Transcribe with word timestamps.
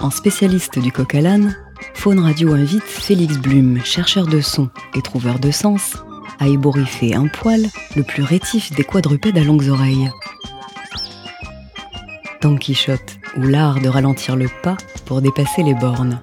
En 0.00 0.10
spécialiste 0.10 0.78
du 0.78 0.92
coq 0.92 1.14
à 1.14 1.20
l'âne, 1.20 1.54
Faune 1.92 2.20
Radio 2.20 2.54
invite 2.54 2.82
Félix 2.82 3.36
Blum, 3.36 3.84
chercheur 3.84 4.26
de 4.26 4.40
son 4.40 4.70
et 4.94 5.02
trouveur 5.02 5.38
de 5.38 5.50
sens, 5.50 5.94
à 6.38 6.48
ébouriffer 6.48 7.14
un 7.14 7.26
poil 7.26 7.66
le 7.96 8.02
plus 8.02 8.22
rétif 8.22 8.72
des 8.72 8.82
quadrupèdes 8.82 9.36
à 9.36 9.44
longues 9.44 9.68
oreilles. 9.68 10.10
Don 12.40 12.56
Quichotte, 12.56 13.18
ou 13.36 13.42
l'art 13.42 13.78
de 13.82 13.88
ralentir 13.88 14.36
le 14.36 14.48
pas 14.62 14.78
pour 15.04 15.20
dépasser 15.20 15.62
les 15.62 15.74
bornes. 15.74 16.18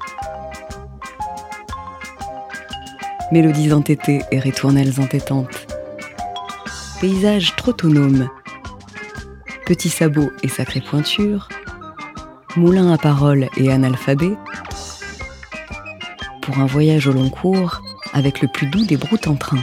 Mélodies 3.32 3.74
entêtées 3.74 4.24
et 4.32 4.40
ritournelles 4.40 5.00
entêtantes. 5.00 5.68
Paysages 7.00 7.56
trottonomes. 7.56 8.28
Petits 9.68 9.90
sabots 9.90 10.32
et 10.42 10.48
sacrées 10.48 10.82
pointures. 10.82 11.48
Moulins 12.58 12.92
à 12.92 12.98
paroles 12.98 13.50
et 13.56 13.72
analphabet. 13.72 14.34
Pour 16.42 16.58
un 16.58 16.66
voyage 16.66 17.06
au 17.06 17.12
long 17.12 17.30
cours 17.30 17.84
avec 18.14 18.42
le 18.42 18.48
plus 18.48 18.66
doux 18.66 18.84
des 18.84 18.98
broutes 18.98 19.28
en 19.28 19.36
train. 19.36 19.62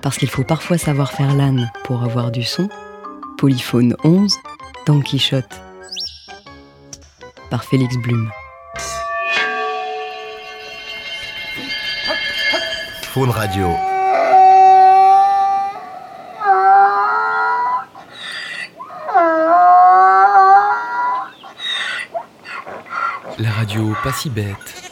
Parce 0.00 0.16
qu'il 0.16 0.30
faut 0.30 0.44
parfois 0.44 0.78
savoir 0.78 1.12
faire 1.12 1.34
l'âne 1.34 1.70
pour 1.84 2.04
avoir 2.04 2.30
du 2.30 2.42
son. 2.42 2.70
Polyphone 3.36 3.94
11, 4.02 4.34
Don 4.86 5.02
Quichotte. 5.02 5.60
Par 7.50 7.64
Félix 7.64 7.98
Blum. 7.98 8.30
Faune 13.02 13.30
Radio. 13.30 13.68
La 23.40 23.50
pas 24.02 24.12
si 24.12 24.30
bête. 24.30 24.89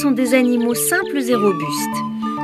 Sont 0.00 0.12
des 0.12 0.32
animaux 0.32 0.74
simples 0.74 1.18
et 1.28 1.34
robustes. 1.34 2.00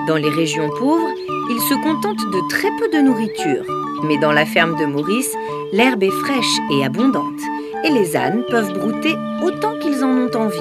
Dans 0.07 0.17
les 0.17 0.29
régions 0.29 0.69
pauvres, 0.79 1.09
ils 1.49 1.61
se 1.61 1.75
contentent 1.83 2.31
de 2.31 2.49
très 2.51 2.69
peu 2.79 2.89
de 2.95 3.03
nourriture. 3.03 3.65
Mais 4.05 4.19
dans 4.19 4.33
la 4.33 4.45
ferme 4.45 4.77
de 4.79 4.85
Maurice, 4.85 5.35
l'herbe 5.73 6.03
est 6.03 6.11
fraîche 6.11 6.59
et 6.71 6.85
abondante. 6.85 7.41
Et 7.83 7.91
les 7.91 8.15
ânes 8.15 8.45
peuvent 8.51 8.75
brouter 8.75 9.15
autant 9.43 9.79
qu'ils 9.79 10.05
en 10.05 10.11
ont 10.11 10.31
envie. 10.35 10.59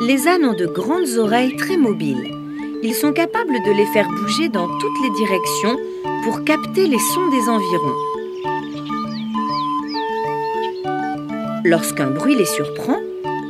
Les 0.00 0.26
ânes 0.26 0.46
ont 0.46 0.56
de 0.56 0.66
grandes 0.66 1.18
oreilles 1.18 1.56
très 1.56 1.76
mobiles. 1.76 2.41
Ils 2.84 2.94
sont 2.94 3.12
capables 3.12 3.62
de 3.64 3.70
les 3.70 3.86
faire 3.86 4.08
bouger 4.08 4.48
dans 4.48 4.66
toutes 4.66 5.02
les 5.04 5.10
directions 5.10 5.76
pour 6.24 6.42
capter 6.42 6.88
les 6.88 6.98
sons 6.98 7.28
des 7.30 7.48
environs. 7.48 7.96
Lorsqu'un 11.64 12.10
bruit 12.10 12.34
les 12.34 12.44
surprend, 12.44 12.96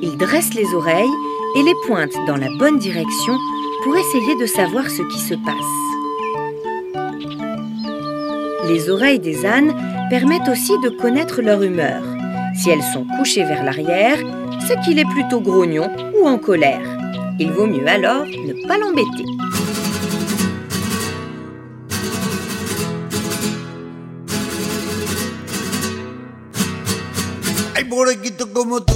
ils 0.03 0.19
dressent 0.19 0.53
les 0.53 0.75
oreilles 0.75 1.17
et 1.57 1.63
les 1.63 1.75
pointent 1.87 2.27
dans 2.27 2.37
la 2.37 2.49
bonne 2.59 2.79
direction 2.79 3.33
pour 3.85 3.97
essayer 3.97 4.37
de 4.37 4.45
savoir 4.45 4.91
ce 4.91 5.03
qui 5.03 5.19
se 5.19 5.35
passe. 5.35 5.55
Les 8.69 8.91
oreilles 8.91 9.19
des 9.19 9.47
ânes 9.47 9.75
permettent 10.11 10.49
aussi 10.51 10.73
de 10.85 10.91
connaître 10.91 11.41
leur 11.41 11.63
humeur. 11.63 12.03
Si 12.55 12.69
elles 12.69 12.83
sont 12.83 13.07
couchées 13.19 13.45
vers 13.45 13.65
l'arrière, 13.65 14.19
c'est 14.67 14.79
qu'il 14.81 14.99
est 14.99 15.09
plutôt 15.09 15.41
grognon 15.41 15.91
ou 16.21 16.29
en 16.29 16.37
colère. 16.37 17.02
Il 17.39 17.51
vaut 17.53 17.67
mieux 17.67 17.87
alors 17.87 18.25
ne 18.25 18.67
pas 18.69 18.79
l'embêter. 18.79 19.25
Hay 27.75 27.85
borreguito 27.85 28.53
como 28.53 28.81
tú, 28.83 28.95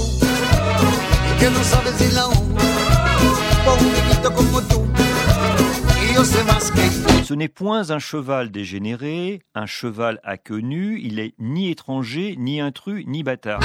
que 1.39 1.49
no 1.49 1.63
sabes 1.63 1.95
si 1.97 2.13
la 2.13 2.27
un 2.27 2.35
borreguito 3.65 4.33
como 4.33 4.61
tú, 4.61 4.85
y 6.09 6.13
yo 6.15 6.23
sé 6.23 6.43
más 6.43 6.71
que 6.71 6.81
tú. 6.81 7.23
Ce 7.25 7.33
n'est 7.33 7.49
point 7.49 7.89
un 7.89 7.99
cheval 7.99 8.51
dégénéré, 8.51 9.41
un 9.55 9.65
cheval 9.65 10.19
à 10.23 10.37
queue 10.37 10.61
nue, 10.61 11.01
il 11.03 11.19
est 11.19 11.33
ni 11.39 11.69
étranger, 11.69 12.35
ni 12.37 12.61
intrus, 12.61 13.03
ni 13.07 13.23
bâtard. 13.23 13.59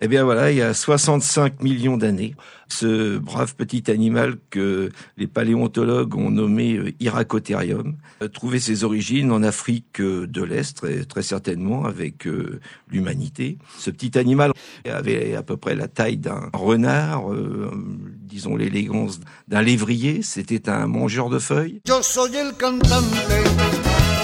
Eh 0.00 0.06
bien 0.06 0.24
voilà, 0.24 0.50
il 0.50 0.56
y 0.56 0.62
a 0.62 0.72
65 0.72 1.62
millions 1.62 1.96
d'années, 1.96 2.34
ce 2.68 3.18
brave 3.18 3.56
petit 3.56 3.90
animal 3.90 4.36
que 4.48 4.90
les 5.16 5.26
paléontologues 5.26 6.14
ont 6.14 6.30
nommé 6.30 6.76
euh, 6.76 6.92
Iracotherium 7.00 7.96
a 8.20 8.28
trouvé 8.28 8.60
ses 8.60 8.84
origines 8.84 9.32
en 9.32 9.42
Afrique 9.42 10.00
euh, 10.00 10.26
de 10.26 10.42
l'Est, 10.42 10.76
très, 10.76 11.04
très 11.04 11.22
certainement 11.22 11.84
avec 11.84 12.26
euh, 12.26 12.60
l'humanité. 12.88 13.58
Ce 13.78 13.90
petit 13.90 14.16
animal 14.18 14.52
avait 14.88 15.34
à 15.34 15.42
peu 15.42 15.56
près 15.56 15.74
la 15.74 15.88
taille 15.88 16.16
d'un 16.16 16.48
renard, 16.52 17.24
disons 18.22 18.56
l'élégance 18.56 19.20
d'un 19.48 19.60
lévrier, 19.60 20.22
c'était 20.22 20.70
un 20.70 20.86
mangeur 20.86 21.28
de 21.28 21.38
feuilles. 21.38 21.80
Cantante, 22.58 23.04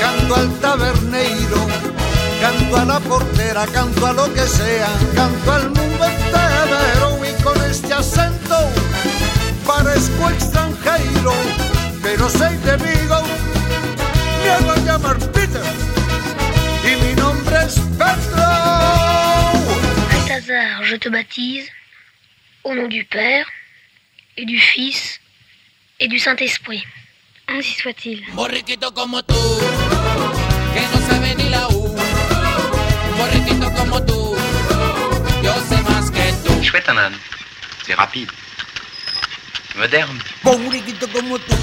canto 0.05 0.35
al 0.35 0.61
taberneiro, 0.61 1.67
canto 2.41 2.77
a 2.77 2.85
la 2.85 3.01
portera, 3.01 3.67
canto 3.73 4.07
a 4.07 4.13
lo 4.13 4.33
que 4.35 4.47
sea, 4.47 4.91
canto 5.15 5.51
al 5.51 5.71
mundo 5.71 6.05
entero 6.05 7.21
y 7.25 7.43
con 7.43 7.57
este 7.65 7.95
acento 7.95 8.57
parezco 9.67 10.31
extranjero, 10.31 11.33
pero 12.03 12.29
soy 12.29 12.57
de 12.59 12.77
Vigo, 12.77 13.23
me 14.43 14.51
hago 14.51 14.75
llamar 14.85 15.19
Peter 15.33 15.65
y 16.85 16.97
mi 17.03 17.15
nombre 17.15 17.57
es 17.67 17.81
Pedro. 17.99 18.45
Balthazar, 20.11 20.85
je 20.85 20.99
te 20.99 21.09
baptise 21.09 21.71
au 22.63 22.75
nom 22.75 22.89
du 22.89 23.05
Père 23.05 23.47
et 24.37 24.45
du 24.45 24.59
Fils 24.59 25.19
et 25.99 26.09
du 26.09 26.19
Saint-Esprit. 26.19 26.85
Ainsi 27.47 27.75
soit-il. 27.75 28.25
Borriquito 28.33 28.93
como 28.95 29.23
tú, 29.23 29.35
C'est 37.87 37.95
rapide. 37.95 38.31
Moderne. 39.77 40.19
Borriquito 40.43 41.07
como 41.09 41.39
tú, 41.39 41.55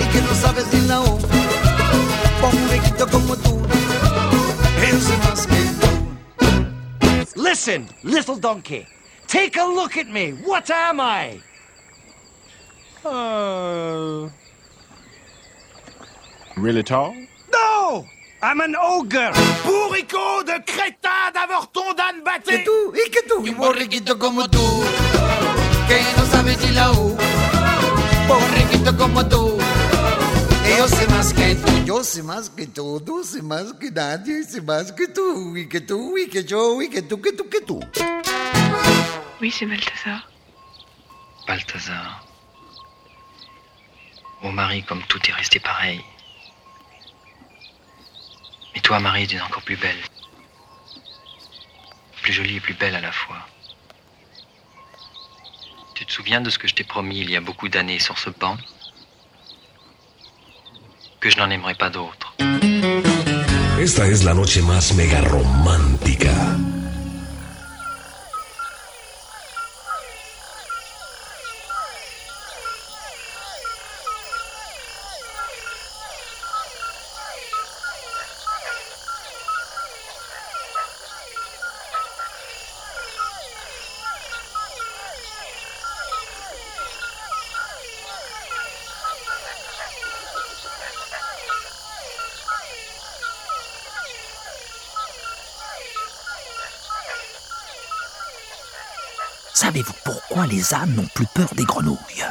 y 0.00 0.04
que 0.12 0.20
no 0.20 0.34
sabes 0.34 0.66
ni 0.72 0.80
la 0.88 1.00
O. 1.02 1.18
Borriquito 2.40 3.06
como 3.06 3.36
tú, 3.36 3.62
yo 4.90 5.00
sé 5.00 5.16
más 5.18 5.46
que 5.46 5.54
tú. 5.80 7.40
Listen, 7.40 7.88
little 8.02 8.36
donkey. 8.40 8.86
Take 9.28 9.56
a 9.56 9.64
look 9.64 9.96
at 9.96 10.08
me. 10.08 10.32
What 10.32 10.68
am 10.70 11.00
I? 11.00 11.40
Uh, 13.04 14.28
really 16.56 16.82
tall? 16.82 17.14
No! 17.52 18.06
I'm 18.40 18.60
an 18.60 18.76
ogre! 18.76 19.32
Bourricot 19.64 20.44
de 20.44 20.58
crétin 20.64 21.30
d'avorton 21.34 21.92
d'âne 21.94 22.22
batté. 22.24 22.58
Que 22.58 22.64
tú, 22.64 22.94
y 22.94 23.10
que 23.10 23.20
Y 23.44 23.50
un 23.50 23.56
borriquito 23.56 24.18
como 24.18 24.48
tú, 24.48 24.64
que 25.88 26.00
no 26.16 26.24
sabe 26.26 26.56
ni 26.56 26.70
la 26.74 26.92
U. 26.92 27.16
Borriquito 28.28 28.96
como 28.96 29.26
tú, 29.28 29.58
yo 30.76 30.86
sé 30.86 31.08
más 31.08 31.32
que 31.32 31.56
tú, 31.56 31.84
yo 31.84 32.04
sé 32.04 32.22
más 32.22 32.50
que 32.50 32.66
todo, 32.66 33.24
sé 33.24 33.42
más 33.42 33.72
que 33.80 33.90
nadie, 33.90 34.44
sé 34.44 34.62
más 34.62 34.92
que 34.92 35.08
tú, 35.08 35.56
y 35.56 35.68
que 35.68 35.80
tú, 35.80 36.16
y 36.16 36.28
que 36.28 36.44
yo, 36.44 36.80
y 36.80 36.88
que 36.88 37.02
tú, 37.02 37.20
que 37.20 37.32
tú, 37.32 37.48
que 37.48 37.60
tú. 37.60 37.80
Oui, 39.40 39.50
c'est 39.50 39.66
Balthazar. 39.66 40.24
Balthazar. 41.46 42.22
Mon 44.42 44.52
mari, 44.52 44.82
comme 44.84 45.02
tout 45.08 45.20
est 45.28 45.32
resté 45.32 45.58
pareil. 45.58 46.00
Et 48.78 48.80
toi, 48.80 49.00
Marie, 49.00 49.26
tu 49.26 49.34
es 49.34 49.40
encore 49.40 49.62
plus 49.62 49.76
belle. 49.76 49.98
Plus 52.22 52.32
jolie 52.32 52.56
et 52.56 52.60
plus 52.60 52.74
belle 52.74 52.94
à 52.94 53.00
la 53.00 53.10
fois. 53.10 53.38
Tu 55.96 56.06
te 56.06 56.12
souviens 56.12 56.40
de 56.40 56.48
ce 56.48 56.60
que 56.60 56.68
je 56.68 56.76
t'ai 56.76 56.84
promis 56.84 57.18
il 57.18 57.28
y 57.28 57.34
a 57.34 57.40
beaucoup 57.40 57.68
d'années 57.68 57.98
sur 57.98 58.18
ce 58.18 58.30
banc 58.30 58.56
Que 61.18 61.28
je 61.28 61.38
n'en 61.38 61.50
aimerais 61.50 61.74
pas 61.74 61.90
d'autres. 61.90 62.36
Savez-vous 99.68 99.92
pourquoi 100.02 100.46
les 100.46 100.72
ânes 100.72 100.94
n'ont 100.94 101.08
plus 101.14 101.26
peur 101.34 101.50
des 101.52 101.64
grenouilles? 101.64 102.24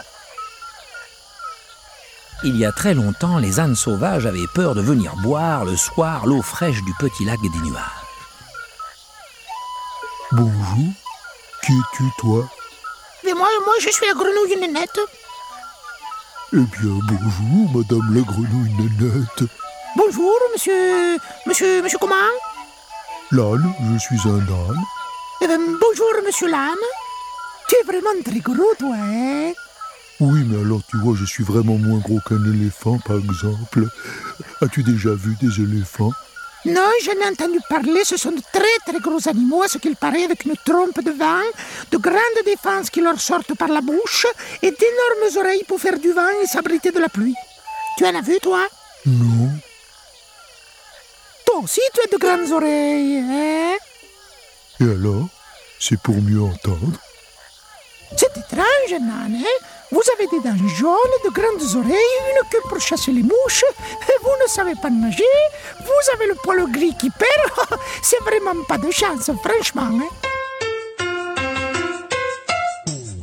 Il 2.43 2.57
y 2.57 2.65
a 2.65 2.71
très 2.71 2.95
longtemps, 2.95 3.37
les 3.37 3.59
ânes 3.59 3.75
sauvages 3.75 4.25
avaient 4.25 4.47
peur 4.55 4.73
de 4.73 4.81
venir 4.81 5.15
boire 5.17 5.63
le 5.63 5.77
soir 5.77 6.25
l'eau 6.25 6.41
fraîche 6.41 6.81
du 6.81 6.91
petit 6.95 7.25
lac 7.25 7.39
des 7.39 7.59
nuages. 7.59 7.83
Bonjour, 10.31 10.91
qui 11.63 11.73
es-tu 11.73 12.05
toi? 12.17 12.49
Mais 13.23 13.33
moi, 13.35 13.49
moi, 13.63 13.75
je 13.81 13.91
suis 13.91 14.07
la 14.07 14.15
grenouille 14.15 14.59
nénette. 14.59 14.99
Eh 16.53 16.55
bien, 16.55 16.99
bonjour, 17.03 17.71
madame 17.71 18.15
la 18.15 18.21
grenouille 18.21 18.73
nénette. 18.79 19.43
Bonjour, 19.95 20.33
monsieur. 20.53 21.19
Monsieur. 21.45 21.83
Monsieur 21.83 21.99
comment? 21.99 22.15
L'âne, 23.29 23.75
je 23.93 23.99
suis 23.99 24.27
un 24.27 24.39
âne. 24.39 24.83
Eh 25.41 25.45
bien, 25.45 25.59
bonjour, 25.59 26.07
monsieur 26.25 26.47
l'âne. 26.47 26.73
Vraiment 27.87 28.21
très 28.23 28.39
gros, 28.39 28.75
toi, 28.77 28.95
hein? 28.95 29.53
Oui, 30.19 30.41
mais 30.45 30.59
alors 30.59 30.81
tu 30.89 30.97
vois, 30.97 31.15
je 31.15 31.23
suis 31.23 31.43
vraiment 31.43 31.77
moins 31.77 31.99
gros 31.99 32.19
qu'un 32.27 32.43
éléphant, 32.53 32.99
par 33.05 33.17
exemple. 33.17 33.87
As-tu 34.61 34.83
déjà 34.83 35.11
vu 35.13 35.35
des 35.41 35.61
éléphants? 35.61 36.11
Non, 36.65 36.89
j'en 37.05 37.13
ai 37.13 37.29
entendu 37.31 37.59
parler. 37.69 38.03
Ce 38.03 38.17
sont 38.17 38.31
de 38.31 38.41
très 38.51 38.77
très 38.85 38.99
gros 38.99 39.29
animaux, 39.29 39.61
à 39.61 39.69
ce 39.69 39.77
qu'il 39.77 39.95
paraît, 39.95 40.25
avec 40.25 40.43
une 40.43 40.55
trompe 40.65 41.01
de 41.01 41.11
vent, 41.11 41.47
de 41.91 41.97
grandes 41.97 42.43
défenses 42.45 42.89
qui 42.89 42.99
leur 42.99 43.21
sortent 43.21 43.55
par 43.55 43.69
la 43.69 43.79
bouche 43.79 44.25
et 44.61 44.71
d'énormes 44.71 45.37
oreilles 45.37 45.63
pour 45.65 45.79
faire 45.79 45.97
du 45.97 46.11
vent 46.11 46.27
et 46.43 46.47
s'abriter 46.47 46.91
de 46.91 46.99
la 46.99 47.09
pluie. 47.09 47.35
Tu 47.97 48.05
en 48.05 48.15
as 48.15 48.21
vu, 48.21 48.37
toi? 48.41 48.67
Non. 49.05 49.49
Toi 51.45 51.59
aussi, 51.63 51.81
tu 51.93 52.01
as 52.01 52.11
de 52.11 52.17
grandes 52.17 52.51
oreilles, 52.51 53.19
hein? 53.19 53.77
Et 54.81 54.91
alors? 54.91 55.29
C'est 55.79 56.01
pour 56.01 56.15
mieux 56.15 56.41
entendre 56.41 56.99
C'est 58.17 58.35
étrange, 58.37 58.99
Nan, 58.99 59.33
hein? 59.35 59.65
Vous 59.91 60.01
avez 60.15 60.27
des 60.27 60.39
dents 60.39 60.67
jaunes, 60.67 61.17
de 61.23 61.29
grandes 61.29 61.75
oreilles, 61.75 62.17
une 62.31 62.49
queue 62.49 62.59
pour 62.67 62.79
chasser 62.81 63.11
les 63.11 63.23
mouches, 63.23 63.63
et 64.09 64.17
vous 64.23 64.35
ne 64.43 64.49
savez 64.49 64.73
pas 64.81 64.89
nager, 64.89 65.23
vous 65.79 66.15
avez 66.15 66.27
le 66.27 66.35
poil 66.43 66.69
gris 66.71 66.95
qui 66.99 67.09
perd, 67.09 67.79
c'est 68.01 68.19
vraiment 68.21 68.61
pas 68.67 68.77
de 68.77 68.91
chance, 68.91 69.31
franchement, 69.43 69.89
hein? 70.01 70.09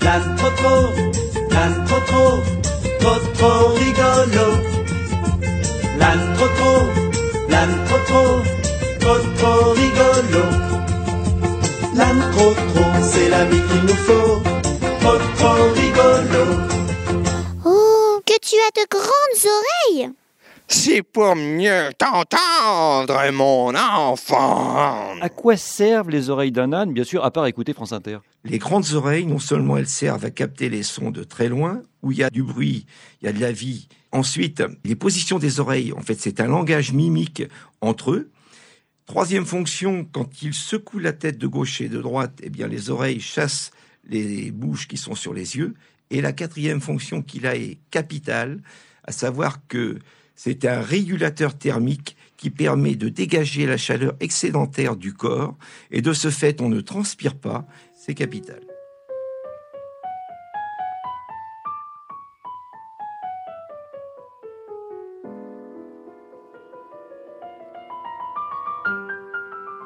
L'âne 0.04 0.36
trop 1.86 2.00
trop, 2.00 2.42
trop 3.00 3.18
trop 3.34 3.68
rigolo. 3.74 4.46
L'âne 5.98 6.34
trop 6.36 6.48
trop, 6.48 6.82
l'âne 7.48 7.78
trop 7.86 8.02
trop, 8.08 8.34
trop 9.00 9.18
trop 9.38 9.72
rigolo. 9.72 10.44
L'âne 11.94 12.30
trop 12.32 12.52
trop, 12.52 12.92
c'est 13.02 13.28
l'ami 13.28 13.60
qu'il 13.68 13.82
nous 13.82 14.00
faut, 14.06 14.42
trop 15.04 15.18
trop 15.36 15.72
rigolo. 15.74 16.44
Oh, 17.64 18.20
que 18.24 18.38
tu 18.40 18.56
as 18.56 18.72
de 18.80 18.86
grandes 18.88 19.52
oreilles 19.58 20.12
C'est 20.66 21.02
pour 21.02 21.36
mieux 21.36 21.90
t'entendre, 21.98 23.30
mon 23.32 23.74
enfant. 23.74 25.20
À 25.20 25.28
quoi 25.28 25.56
servent 25.58 26.08
les 26.08 26.30
oreilles 26.30 26.52
d'un 26.52 26.72
âne 26.72 26.94
Bien 26.94 27.04
sûr, 27.04 27.22
à 27.22 27.30
part 27.30 27.46
écouter 27.46 27.74
France 27.74 27.92
Inter. 27.92 28.18
Les 28.44 28.58
grandes 28.58 28.92
oreilles, 28.94 29.26
non 29.26 29.38
seulement 29.38 29.76
elles 29.76 29.88
servent 29.88 30.24
à 30.24 30.30
capter 30.30 30.70
les 30.70 30.82
sons 30.82 31.10
de 31.10 31.22
très 31.22 31.48
loin, 31.48 31.82
où 32.02 32.12
il 32.12 32.18
y 32.18 32.24
a 32.24 32.30
du 32.30 32.42
bruit, 32.42 32.86
il 33.20 33.26
y 33.26 33.28
a 33.28 33.32
de 33.32 33.40
la 33.40 33.52
vie. 33.52 33.88
Ensuite, 34.10 34.62
les 34.84 34.96
positions 34.96 35.38
des 35.38 35.60
oreilles, 35.60 35.92
en 35.92 36.00
fait, 36.00 36.18
c'est 36.18 36.40
un 36.40 36.46
langage 36.46 36.92
mimique 36.92 37.42
entre 37.82 38.12
eux. 38.12 38.30
Troisième 39.06 39.44
fonction, 39.44 40.06
quand 40.10 40.42
ils 40.42 40.54
secouent 40.54 40.98
la 40.98 41.12
tête 41.12 41.36
de 41.36 41.46
gauche 41.46 41.82
et 41.82 41.90
de 41.90 42.00
droite, 42.00 42.38
eh 42.42 42.48
bien, 42.48 42.68
les 42.68 42.88
oreilles 42.88 43.20
chassent 43.20 43.70
les 44.08 44.50
bouches 44.50 44.88
qui 44.88 44.96
sont 44.96 45.14
sur 45.14 45.34
les 45.34 45.56
yeux. 45.56 45.74
Et 46.10 46.20
la 46.20 46.32
quatrième 46.32 46.80
fonction 46.80 47.22
qu'il 47.22 47.46
a 47.46 47.56
est 47.56 47.78
capitale, 47.90 48.60
à 49.04 49.12
savoir 49.12 49.66
que 49.66 49.98
c'est 50.34 50.64
un 50.64 50.80
régulateur 50.80 51.56
thermique 51.56 52.16
qui 52.36 52.50
permet 52.50 52.96
de 52.96 53.08
dégager 53.08 53.66
la 53.66 53.76
chaleur 53.76 54.14
excédentaire 54.20 54.96
du 54.96 55.14
corps 55.14 55.56
et 55.90 56.02
de 56.02 56.12
ce 56.12 56.30
fait 56.30 56.60
on 56.60 56.68
ne 56.68 56.80
transpire 56.80 57.36
pas, 57.36 57.66
c'est 57.94 58.14
capital. 58.14 58.60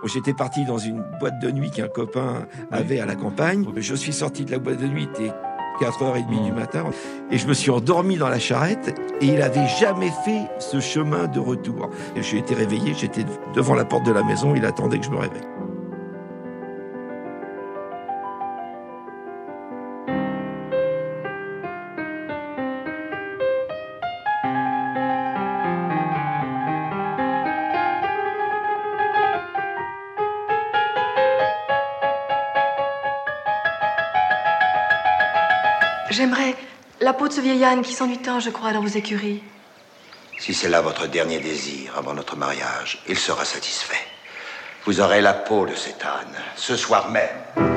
J'étais 0.05 0.35
parti 0.35 0.65
dans 0.65 0.79
une 0.79 1.05
boîte 1.21 1.39
de 1.41 1.50
nuit 1.50 1.71
qu'un 1.71 1.89
copain 1.89 2.47
avait 2.71 3.00
à 3.00 3.06
la 3.06 3.15
campagne. 3.15 3.65
Je 3.77 3.95
suis 3.95 4.12
sorti 4.12 4.44
de 4.44 4.53
la 4.53 4.58
boîte 4.58 4.81
de 4.81 4.87
nuit, 4.87 5.08
il 5.19 5.27
était 5.27 5.34
4h30 5.81 6.44
du 6.44 6.53
matin, 6.53 6.84
et 7.31 7.39
je 7.39 7.46
me 7.46 7.55
suis 7.55 7.70
endormi 7.70 8.17
dans 8.17 8.29
la 8.29 8.39
charrette, 8.39 8.99
et 9.20 9.27
il 9.27 9.43
avait 9.43 9.69
jamais 9.81 10.11
fait 10.25 10.43
ce 10.58 10.81
chemin 10.81 11.29
de 11.29 11.39
retour. 11.39 11.91
Et 12.17 12.22
j'ai 12.22 12.39
été 12.39 12.55
réveillé, 12.55 12.94
j'étais 12.94 13.25
devant 13.55 13.75
la 13.75 13.84
porte 13.84 14.05
de 14.05 14.13
la 14.13 14.22
maison, 14.22 14.55
il 14.55 14.65
attendait 14.65 14.99
que 14.99 15.06
je 15.06 15.11
me 15.11 15.19
réveille. 15.19 15.57
De 37.29 37.32
ce 37.35 37.41
vieil 37.41 37.65
âne 37.65 37.82
qui 37.82 37.93
s'ennuie 37.93 38.19
tant, 38.19 38.41
je 38.41 38.51
crois, 38.51 38.73
dans 38.73 38.81
vos 38.81 38.89
écuries. 38.89 39.43
Si 40.39 40.55
c'est 40.55 40.69
là 40.69 40.81
votre 40.81 41.06
dernier 41.06 41.41
désir 41.41 41.93
avant 41.97 42.15
notre 42.15 42.37
mariage, 42.37 43.03
il 43.08 43.19
sera 43.19 43.44
satisfait. 43.44 44.06
Vous 44.85 45.01
aurez 45.01 45.20
la 45.20 45.35
peau 45.35 45.67
de 45.67 45.75
cet 45.75 46.05
âne, 46.05 46.37
ce 46.56 46.77
soir 46.77 47.11
même. 47.11 47.68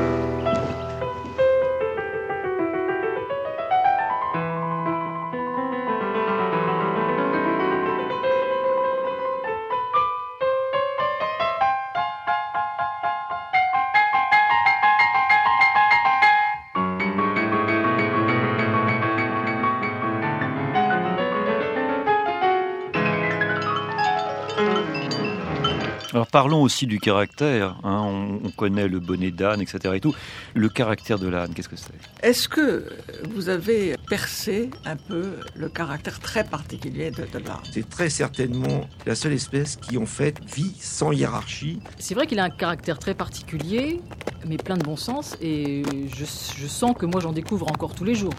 Parlons 26.31 26.61
aussi 26.61 26.87
du 26.87 26.99
caractère. 26.99 27.75
hein. 27.83 28.01
On, 28.03 28.39
on 28.45 28.49
connaît 28.51 28.87
le 28.87 28.99
bonnet 28.99 29.31
d'âne, 29.31 29.61
etc. 29.61 29.93
Et 29.95 29.99
tout. 29.99 30.15
Le 30.53 30.69
caractère 30.69 31.19
de 31.19 31.27
l'âne, 31.27 31.53
qu'est-ce 31.53 31.69
que 31.69 31.75
c'est? 31.75 31.93
Est-ce 32.23 32.47
que 32.49 32.85
vous 33.33 33.49
avez 33.49 33.95
percé 34.09 34.69
un 34.85 34.95
peu 34.95 35.33
le 35.55 35.69
caractère 35.69 36.19
très 36.19 36.43
particulier 36.43 37.11
de, 37.11 37.23
de 37.31 37.43
l'âne? 37.45 37.57
C'est 37.71 37.87
très 37.89 38.09
certainement 38.09 38.87
la 39.05 39.15
seule 39.15 39.33
espèce 39.33 39.75
qui 39.75 39.97
en 39.97 40.05
fait 40.05 40.39
vit 40.53 40.75
sans 40.79 41.11
hiérarchie. 41.11 41.79
C'est 41.99 42.15
vrai 42.15 42.27
qu'il 42.27 42.39
a 42.39 42.43
un 42.45 42.49
caractère 42.49 42.97
très 42.99 43.13
particulier, 43.13 44.01
mais 44.47 44.57
plein 44.57 44.77
de 44.77 44.83
bon 44.83 44.95
sens, 44.95 45.35
et 45.41 45.83
je, 46.15 46.25
je 46.25 46.67
sens 46.67 46.95
que 46.97 47.05
moi 47.05 47.21
j'en 47.21 47.31
découvre 47.33 47.67
encore 47.71 47.93
tous 47.93 48.03
les 48.05 48.15
jours. 48.15 48.33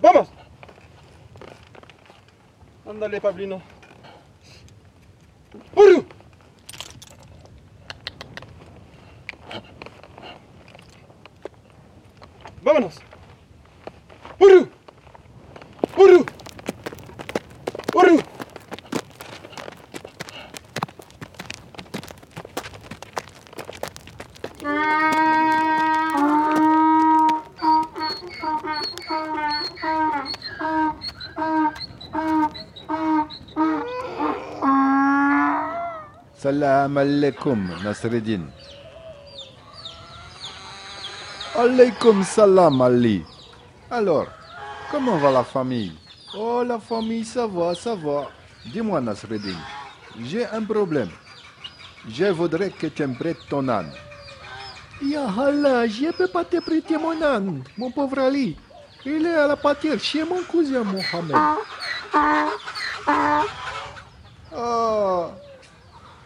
Vamos 0.00 0.28
Ándale, 2.86 3.20
Pablino. 3.20 3.60
¡Vámonos! 12.62 13.00
Salam 36.48 36.96
alaikum, 36.96 37.60
Nasreddin. 37.84 38.48
Alaikum 41.54 42.24
salam, 42.24 42.80
Ali. 42.80 43.22
Alors, 43.90 44.28
comment 44.90 45.18
va 45.18 45.30
la 45.30 45.44
famille? 45.44 45.92
Oh, 46.34 46.64
la 46.64 46.78
famille, 46.78 47.26
ça 47.26 47.46
va, 47.46 47.74
ça 47.74 47.94
va. 47.94 48.30
Dis-moi, 48.64 48.98
Nasreddin, 49.02 49.58
j'ai 50.24 50.46
un 50.46 50.62
problème. 50.64 51.10
Je 52.08 52.24
voudrais 52.32 52.70
que 52.70 52.86
tu 52.86 53.06
me 53.06 53.14
prêtes 53.14 53.46
ton 53.50 53.68
âne. 53.68 53.92
Ya 55.02 55.26
Allah, 55.28 55.86
je 55.86 56.06
ne 56.06 56.12
peux 56.12 56.28
pas 56.28 56.46
te 56.46 56.60
prêter 56.60 56.96
mon 56.96 57.20
âne, 57.20 57.62
mon 57.76 57.90
pauvre 57.90 58.20
Ali. 58.20 58.56
Il 59.04 59.26
est 59.26 59.34
à 59.34 59.48
la 59.48 59.56
pâture 59.56 60.00
chez 60.00 60.24
mon 60.24 60.42
cousin 60.44 60.82
Mohamed. 60.82 61.36
Oh, 64.50 64.87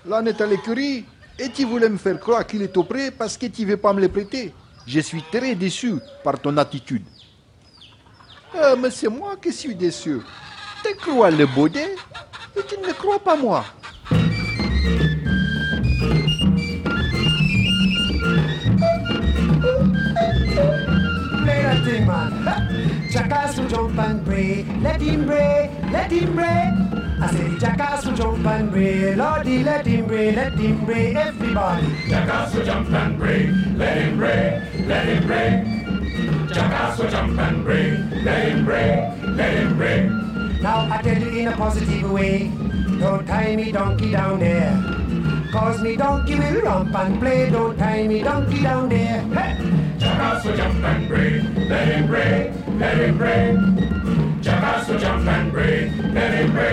l'âne 0.06 0.28
est 0.28 0.40
à 0.40 0.46
l'écurie 0.46 1.04
et 1.38 1.48
tu 1.50 1.64
voulais 1.64 1.88
me 1.88 1.96
faire 1.98 2.18
croire 2.18 2.46
qu'il 2.46 2.62
est 2.62 2.76
au 2.76 2.84
prêt 2.84 3.10
parce 3.10 3.36
que 3.36 3.46
tu 3.46 3.62
ne 3.62 3.68
veux 3.68 3.76
pas 3.76 3.92
me 3.92 4.00
le 4.00 4.08
prêter. 4.08 4.52
Je 4.86 5.00
suis 5.00 5.22
très 5.30 5.54
déçu 5.54 5.94
par 6.24 6.38
ton 6.40 6.56
attitude. 6.56 7.04
Euh, 8.54 8.76
mais 8.76 8.90
c'est 8.90 9.08
moi 9.08 9.36
qui 9.40 9.52
suis 9.52 9.74
déçu. 9.74 10.18
Tu 10.84 10.94
crois 10.96 11.30
le 11.30 11.46
baudet 11.46 11.94
et 12.56 12.60
tu 12.68 12.76
ne 12.78 12.92
crois 12.92 13.18
pas 13.18 13.36
moi. 13.36 13.64
Let 24.82 25.00
him 25.00 25.26
let 25.26 26.10
him. 26.10 27.11
I 27.22 27.30
say 27.30 27.56
jackass 27.56 28.04
will 28.04 28.16
jump 28.16 28.46
and 28.46 28.70
bray. 28.72 29.14
Lordy, 29.14 29.62
let 29.62 29.86
him 29.86 30.06
bray, 30.06 30.34
let 30.34 30.54
him 30.54 30.84
bray. 30.84 31.14
Everybody. 31.14 31.86
Jackass 32.08 32.52
will 32.52 32.64
jump 32.64 32.90
and 32.90 33.16
bray. 33.16 33.46
Let 33.76 33.96
him 33.96 34.18
bray, 34.18 34.84
let 34.88 35.06
him 35.06 35.26
bray. 35.28 36.52
Jackass 36.52 36.98
will 36.98 37.08
jump 37.08 37.38
and 37.38 37.62
bray. 37.62 37.96
Let 38.24 38.48
him 38.48 38.64
bray, 38.64 39.18
let 39.22 39.54
him 39.54 39.76
bray. 39.76 40.08
Now 40.62 40.88
I 40.90 41.00
tell 41.00 41.22
you 41.22 41.28
in 41.28 41.46
a 41.46 41.56
positive 41.56 42.10
way. 42.10 42.50
Don't 42.98 43.24
tie 43.24 43.54
me 43.54 43.70
donkey 43.70 44.10
down 44.10 44.40
there. 44.40 44.74
Cause 45.52 45.80
me 45.80 45.94
donkey 45.94 46.34
will 46.34 46.60
romp 46.62 46.94
and 46.94 47.20
play. 47.20 47.50
Don't 47.50 47.78
tie 47.78 48.08
me 48.08 48.22
donkey 48.22 48.62
down 48.62 48.88
there. 48.88 49.20
Hey! 49.30 49.82
Jackass 49.98 50.44
will 50.44 50.56
jump 50.56 50.82
and 50.82 51.08
bray. 51.08 51.40
Let 51.68 51.86
him 51.86 52.06
bray, 52.08 52.52
let 52.78 52.96
him 52.98 53.16
bray. 53.16 53.56
Jackass 54.42 54.88
will 54.88 54.98
jump 54.98 55.28
and 55.28 55.52
bray. 55.52 55.90
Let 56.12 56.34
him 56.34 56.52
bray, 56.52 56.71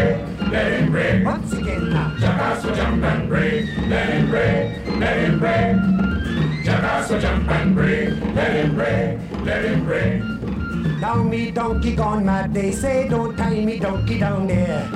bray. 9.89 10.21
Now 11.01 11.23
me 11.23 11.49
donkey 11.49 11.95
gone 11.95 12.23
mad, 12.23 12.53
they 12.53 12.71
say 12.71 13.09
don't 13.09 13.35
tie 13.35 13.59
me 13.65 13.79
donkey 13.79 14.19
down 14.19 14.45
there. 14.45 14.87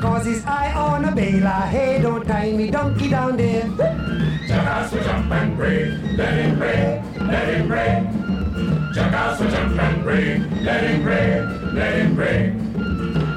Cause 0.00 0.24
his 0.24 0.44
eye 0.46 0.72
on 0.72 1.04
a 1.04 1.12
bailer, 1.12 1.62
hey 1.74 2.00
don't 2.00 2.24
tie 2.24 2.52
me 2.52 2.70
donkey 2.70 3.08
down 3.10 3.36
there. 3.36 3.66
Jackass 4.46 4.92
will 4.92 5.02
jump 5.02 5.32
and 5.32 5.56
bray. 5.56 5.90
Let 6.16 6.34
him 6.38 6.58
bray, 6.58 7.02
let 7.32 7.48
him 7.54 7.66
bray. 7.66 7.94
Jackass 8.94 9.40
will 9.40 9.50
jump 9.50 9.80
and 9.80 10.02
bray. 10.04 10.38
Let 10.62 10.84
him 10.84 11.02
bray, 11.02 11.42
let 11.74 11.92
him 11.98 12.14
bray. 12.14 12.54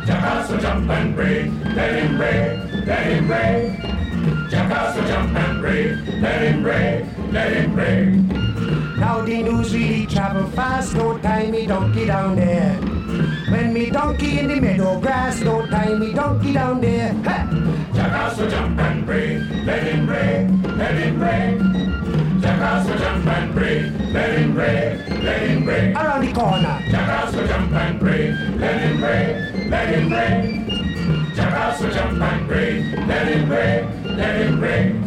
Jackass 0.05 0.49
will 0.51 0.59
jump 0.59 0.89
and 0.89 1.15
bray. 1.15 1.49
Let 1.77 2.03
him 2.03 2.17
bray, 2.17 2.83
let 2.85 3.03
him 3.07 3.27
bray. 3.27 3.57
Jackass 4.51 4.95
will 4.95 5.07
jump 5.07 5.35
and 5.35 5.61
bray. 5.61 5.95
Let 6.21 6.41
him 6.43 6.61
bray, 6.61 7.09
let 7.31 7.51
him 7.53 7.73
bray. 7.73 8.22
Now 9.03 9.19
the 9.19 9.43
news 9.43 9.75
really 9.75 10.05
travel 10.05 10.49
fast, 10.51 10.95
don't 10.95 11.21
tie 11.21 11.51
me 11.51 11.67
donkey 11.67 12.05
down 12.05 12.37
there. 12.37 12.71
When 13.51 13.73
me 13.73 13.89
donkey 13.89 14.39
in 14.39 14.47
the 14.47 14.61
meadow 14.61 14.97
grass, 15.01 15.41
don't 15.41 15.69
tie 15.69 15.93
me 15.93 16.13
donkey 16.13 16.53
down 16.53 16.79
there. 16.79 17.11
Hey! 17.27 17.43
Jackass 17.93 18.37
will 18.37 18.49
jump 18.49 18.79
and 18.79 19.05
bray. 19.05 19.39
Let 19.65 19.83
him 19.83 20.05
bray, 20.05 20.47
let 20.77 20.95
him 20.95 21.19
bray. 21.19 21.59
Jackass 22.39 22.87
will 22.87 22.97
jump 22.97 23.27
and 23.27 23.53
bray. 23.53 23.89
Let 24.13 24.39
him 24.39 24.53
bray, 24.53 25.05
let 25.21 25.41
him 25.49 25.65
bray. 25.65 25.93
Around 25.93 26.21
the 26.25 26.33
corner. 26.33 26.79
Jackass 26.89 27.35
will 27.35 27.47
jump 27.47 27.73
and 27.73 27.99
bray. 27.99 28.31
Let 28.55 28.81
him 28.83 28.99
bray, 29.01 29.67
let 29.67 29.89
him 29.89 30.07
bray. 30.07 31.35
Jackass 31.35 31.81
will 31.81 31.91
jump 31.91 32.21
and 32.21 32.47
bray. 32.47 32.83
Let 33.05 33.27
him 33.27 33.49
bray, 33.49 33.83
let 34.05 34.41
him 34.41 34.59
bray. 34.61 35.02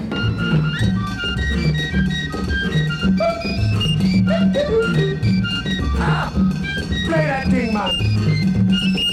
Play 7.17 7.27
that 7.29 7.49
thing, 7.49 7.73
man. 7.73 7.93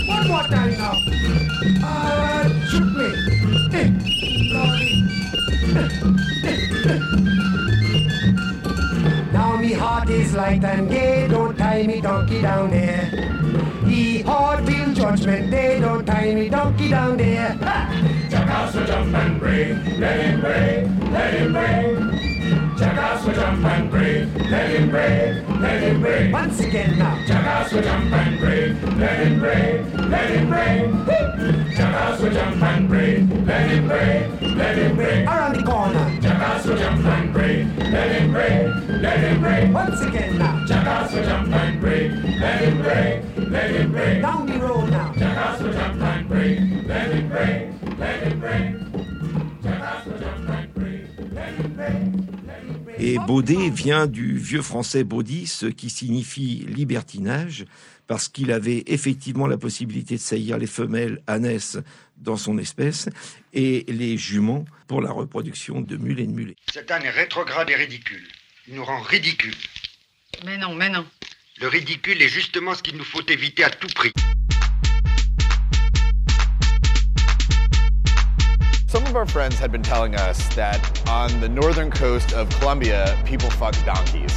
One 0.07 0.27
more 0.27 0.43
time 0.43 0.74
now. 0.77 0.95
Ah, 1.81 2.43
shoot 2.69 2.91
me. 3.00 3.07
Eh. 3.79 3.88
Now 9.31 9.55
me 9.55 9.72
heart 9.72 10.10
is 10.10 10.33
light 10.33 10.65
and 10.65 10.89
gay, 10.89 11.29
don't 11.29 11.57
tie 11.57 11.88
me 11.88 12.01
donkey 12.01 12.41
down 12.41 12.72
there. 12.72 13.05
He 13.88 14.22
heart 14.22 14.65
feel 14.65 14.93
judgment 14.93 15.50
day, 15.50 15.79
don't 15.79 16.05
tie 16.05 16.36
me 16.36 16.50
donkey 16.50 16.89
down 16.89 17.15
there. 17.15 17.57
Jackass 18.53 18.75
will 18.75 18.86
jump 18.86 19.15
and 19.15 19.39
bray. 19.39 19.74
Let 19.98 20.19
him 20.19 20.39
bray, 20.39 20.88
let 21.10 21.33
him 21.33 21.53
bray. 21.53 22.77
Jackass 22.77 23.25
will 23.25 23.33
jump 23.33 23.65
and 23.65 23.89
bray. 23.89 24.25
Let 24.25 24.69
him 24.69 24.89
bray, 24.91 25.43
let 25.60 25.81
him 25.81 26.01
bray. 26.01 26.31
Once 26.31 26.60
again 26.60 27.00
now. 27.00 27.25
Jackass 27.25 27.74
will 27.74 27.81
jump 27.81 28.13
and 28.13 28.39
bray. 28.39 28.74
Let 29.00 29.25
him 29.25 29.39
bray, 29.39 29.83
let 30.07 30.29
him 30.29 30.50
bray. 30.50 31.74
Jackass 31.75 32.22
will 32.22 32.31
jump 32.31 32.62
and 32.62 32.88
bray. 32.88 33.24
Let 33.43 33.69
him 33.72 33.88
bray, 33.88 34.29
let 34.39 34.77
him 34.77 34.95
bray. 34.98 35.25
Around 35.25 35.55
the 35.55 35.63
corner. 35.63 36.22
Jackass 36.22 36.67
will 36.67 36.77
jump 36.77 37.05
and 37.05 37.33
bray. 37.33 37.63
Let 37.89 38.22
him 38.22 38.31
bray, 38.31 38.67
let 39.01 39.19
him 39.19 39.41
bray. 39.41 39.72
Once 39.72 40.00
again 40.01 40.38
now. 40.38 40.63
Jackass 40.67 40.83
baudet 53.25 53.70
vient 53.70 54.08
du 54.08 54.38
vieux 54.38 54.62
français 54.62 55.03
baudis, 55.03 55.48
ce 55.48 55.65
qui 55.65 55.89
signifie 55.89 56.65
libertinage, 56.68 57.65
parce 58.08 58.27
qu'il 58.27 58.51
avait 58.51 58.84
effectivement 58.88 59.48
la 59.48 59.58
possibilité 59.58 60.15
de 60.15 60.20
saillir 60.20 60.58
les 60.58 60.68
femelles 60.68 61.22
ânesses 61.27 61.77
dans 62.18 62.38
son 62.38 62.58
espèce 62.58 63.10
et 63.53 63.86
les 63.88 64.18
juments 64.18 64.65
pour 64.88 65.01
la 65.01 65.12
reproduction 65.12 65.82
de 65.82 65.96
mules 65.98 66.20
et 66.20 66.27
de 66.27 66.34
mulets. 66.34 66.56
Cet 66.72 66.92
âne 66.92 67.03
est 67.03 67.10
rétrograde 67.10 67.70
et 67.70 67.75
ridicule. 67.75 68.27
Il 68.68 68.75
nous 68.75 68.86
rend 68.86 69.01
ridicule. 69.01 69.56
Mais 70.46 70.58
non, 70.58 70.75
mais 70.75 70.89
non. 70.89 71.06
Le 71.62 71.68
ridicule 71.68 72.22
est 72.22 72.30
justement 72.30 72.74
ce 72.75 72.84
qu'il 72.84 72.98
nous 72.98 73.03
faut 73.03 73.25
éviter 73.27 73.63
à 73.63 73.70
tout 73.70 73.88
prix. 73.96 74.12
Some 78.94 79.08
of 79.08 79.16
our 79.16 79.26
friends 79.26 79.58
had 79.58 79.72
been 79.72 79.82
telling 79.82 80.14
us 80.14 80.54
that 80.54 81.10
on 81.10 81.40
the 81.40 81.50
northern 81.50 81.90
coast 81.90 82.32
of 82.34 82.48
Colombia, 82.60 83.20
people 83.26 83.50
fuck 83.50 83.74
donkeys. 83.86 84.32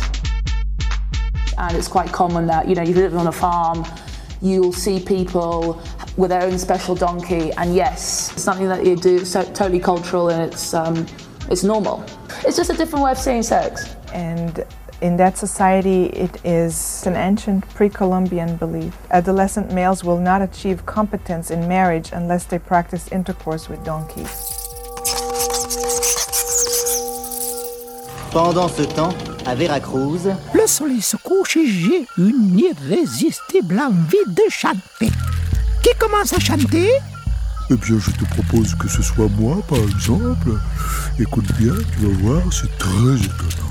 and 1.59 1.77
it's 1.77 1.89
quite 1.89 2.11
common 2.11 2.47
that, 2.47 2.67
you 2.67 2.75
know, 2.75 2.81
you 2.81 2.95
live 2.95 3.15
on 3.17 3.27
a 3.27 3.33
farm, 3.33 3.85
you'll 4.41 4.73
see 4.73 4.99
people 4.99 5.83
with 6.17 6.31
their 6.31 6.41
own 6.41 6.59
special 6.59 6.95
donkey, 6.95 7.53
and 7.59 7.75
yes, 7.75 8.33
it's 8.33 8.43
something 8.45 8.67
that 8.67 8.87
you 8.87 8.97
do, 8.97 9.27
so 9.27 9.43
totally 9.43 9.79
cultural 9.79 10.31
and 10.31 10.51
it's, 10.51 10.73
um, 10.73 11.05
it's 11.51 11.63
normal. 11.63 12.03
It's 12.47 12.57
just 12.57 12.71
a 12.71 12.77
different 12.79 13.05
way 13.05 13.11
of 13.11 13.19
seeing 13.19 13.43
sex. 13.43 13.95
And 14.15 14.65
in 15.01 15.17
that 15.19 15.37
society, 15.37 16.07
it 16.07 16.41
is 16.45 17.07
an 17.07 17.17
ancient 17.17 17.69
pre 17.75 17.89
Columbian 17.89 18.57
belief. 18.57 18.97
Adolescent 19.11 19.73
males 19.73 20.03
will 20.03 20.19
not 20.19 20.43
achieve 20.43 20.87
competence 20.87 21.51
in 21.51 21.69
marriage 21.69 22.13
unless 22.13 22.45
they 22.45 22.59
practice 22.59 23.09
intercourse 23.13 23.69
with 23.69 23.83
donkeys. 23.85 24.29
Pendant 28.33 28.69
ce 28.69 28.83
temps, 28.83 29.15
à 29.47 29.55
Veracruz, 29.55 30.29
Le 30.53 30.67
soleil 30.67 31.01
se 31.01 31.17
couche 31.17 31.57
et 31.57 31.67
j'ai 31.67 32.07
une 32.19 32.59
irrésistible 32.59 33.79
envie 33.81 34.35
de 34.35 34.43
chanter. 34.51 35.11
Qui 35.83 35.91
commence 35.99 36.33
à 36.33 36.41
chanter 36.41 36.91
Eh 37.71 37.77
bien, 37.77 37.99
je 37.99 38.11
te 38.11 38.25
propose 38.35 38.75
que 38.75 38.89
ce 38.89 39.03
soit 39.03 39.29
moi, 39.39 39.57
par 39.69 39.79
exemple. 39.79 40.51
Écoute 41.19 41.51
bien, 41.59 41.73
tu 41.93 42.07
vas 42.07 42.15
voir, 42.23 42.43
c'est 42.53 42.77
très 42.79 43.25
étonnant. 43.25 43.66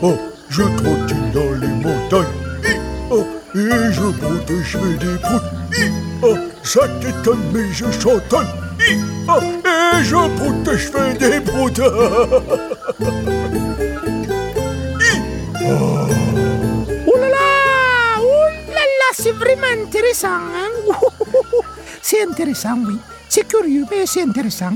Oh, 0.00 0.16
je 0.48 0.62
trottine 0.62 1.30
dans 1.34 1.50
les 1.60 1.66
montagnes. 1.66 2.24
Oh, 3.10 3.24
et 3.54 3.92
je 3.92 4.00
broute 4.02 4.50
et 4.50 4.62
je 4.62 4.78
fais 4.78 4.94
des 4.98 5.16
Oh, 6.22 6.36
ça 6.62 6.86
t'étonne, 7.00 7.42
mais 7.52 7.72
je 7.72 7.90
chantonne. 7.90 8.46
Oh, 9.28 9.40
et 9.66 10.04
je 10.04 10.14
broute 10.14 10.68
et 10.68 10.78
je 10.78 10.88
fais 10.88 11.14
des 11.14 11.40
Oh. 11.50 11.68
Oh 17.06 17.16
là 17.16 17.28
là 17.28 18.20
Oh 18.20 18.48
là 18.68 18.74
là, 18.74 19.08
c'est 19.12 19.32
vraiment 19.32 19.82
intéressant, 19.84 20.28
hein 20.28 20.70
C'est 22.02 22.22
intéressant, 22.22 22.78
oui. 22.86 22.98
C'est 23.28 23.46
curieux, 23.46 23.84
mais 23.90 24.06
c'est 24.06 24.22
intéressant. 24.22 24.72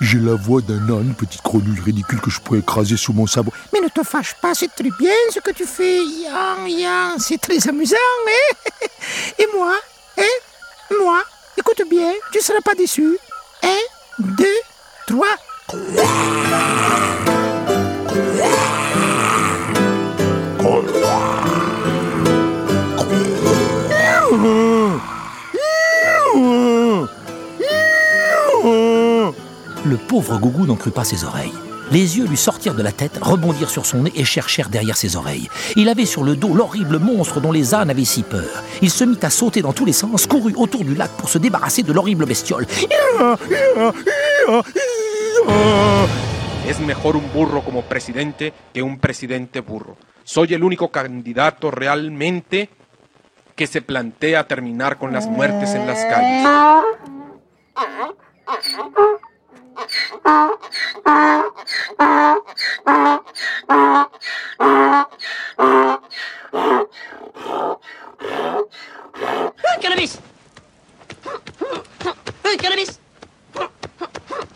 J'ai 0.00 0.18
la 0.18 0.34
voix 0.34 0.60
d'un 0.60 0.88
âne, 0.90 1.14
petite 1.18 1.42
grenouille 1.42 1.80
ridicule 1.80 2.20
que 2.20 2.30
je 2.30 2.40
pourrais 2.40 2.60
écraser 2.60 2.96
sous 2.96 3.12
mon 3.12 3.26
sabot. 3.26 3.52
Mais 3.72 3.80
ne 3.80 3.88
te 3.88 4.02
fâche 4.04 4.34
pas, 4.40 4.54
c'est 4.54 4.68
très 4.68 4.90
bien 4.98 5.12
ce 5.32 5.40
que 5.40 5.50
tu 5.50 5.64
fais, 5.66 6.04
Yan, 6.04 6.66
Yan. 6.66 7.18
C'est 7.18 7.38
très 7.38 7.68
amusant, 7.68 7.96
hein 8.26 8.86
Et 9.38 9.46
moi, 9.54 9.74
hein 10.18 10.22
Moi, 11.02 11.20
écoute 11.56 11.82
bien, 11.90 12.12
tu 12.32 12.40
seras 12.40 12.60
pas 12.64 12.74
déçu. 12.76 13.18
Un, 13.64 13.78
deux, 14.20 14.46
trois. 15.06 15.26
Pauvre 29.98 30.38
Gougou 30.38 30.66
n'en 30.66 30.76
crut 30.76 30.94
pas 30.94 31.04
ses 31.04 31.24
oreilles. 31.24 31.52
Les 31.90 32.18
yeux 32.18 32.26
lui 32.26 32.36
sortirent 32.36 32.74
de 32.74 32.82
la 32.82 32.92
tête, 32.92 33.18
rebondirent 33.20 33.70
sur 33.70 33.86
son 33.86 34.02
nez 34.02 34.12
et 34.14 34.24
cherchèrent 34.24 34.68
derrière 34.68 34.96
ses 34.96 35.16
oreilles. 35.16 35.48
Il 35.74 35.88
avait 35.88 36.04
sur 36.04 36.22
le 36.22 36.36
dos 36.36 36.52
l'horrible 36.52 36.98
monstre 36.98 37.40
dont 37.40 37.50
les 37.50 37.74
ânes 37.74 37.88
avaient 37.88 38.04
si 38.04 38.22
peur. 38.22 38.62
Il 38.82 38.90
se 38.90 39.04
mit 39.04 39.18
à 39.22 39.30
sauter 39.30 39.62
dans 39.62 39.72
tous 39.72 39.86
les 39.86 39.94
sens, 39.94 40.26
courut 40.26 40.54
autour 40.54 40.84
du 40.84 40.94
lac 40.94 41.10
pour 41.12 41.30
se 41.30 41.38
débarrasser 41.38 41.82
de 41.82 41.92
l'horrible 41.92 42.26
bestiole. 42.26 42.66
Es 46.68 46.80
mejor 46.80 47.16
un 47.16 47.32
burro 47.32 47.62
como 47.62 47.82
presidente 47.82 48.52
que 48.74 48.82
un 48.82 48.98
presidente 48.98 49.60
burro. 49.60 49.96
Soy 50.24 50.52
el 50.52 50.62
único 50.62 50.90
candidato 50.90 51.70
realmente 51.70 52.68
que 53.56 53.66
se 53.66 53.80
plantea 53.80 54.46
terminar 54.46 54.98
con 54.98 55.12
las 55.12 55.26
muertes 55.26 55.74
en 55.74 55.86
las 55.86 56.04
calles. 56.04 56.46
Cannabis. 69.80 70.18
Cannabis. 72.60 73.00